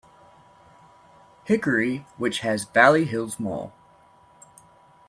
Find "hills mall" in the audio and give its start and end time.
3.05-3.71